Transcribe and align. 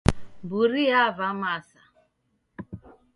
Mburi 0.43 0.81
yava 0.91 1.27
masa. 1.41 1.81